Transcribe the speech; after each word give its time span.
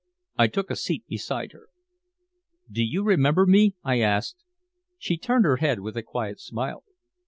I 0.35 0.47
took 0.47 0.71
a 0.71 0.75
seat 0.75 1.05
beside 1.05 1.51
her. 1.51 1.67
"Don't 2.71 2.87
you 2.87 3.03
remember 3.03 3.45
me?" 3.45 3.75
I 3.83 3.99
asked. 3.99 4.43
She 4.97 5.15
turned 5.15 5.45
her 5.45 5.57
head 5.57 5.81
with 5.81 5.95
a 5.95 6.01
quiet 6.01 6.39
smile. 6.39 6.83